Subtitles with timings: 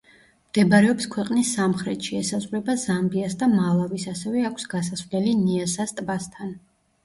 [0.51, 6.55] მდებარეობს ქვეყნის სამხრეთში, ესაზღვრება ზამბიას და მალავის, ასევე აქვს გასასვლელი ნიასას ტბასთან.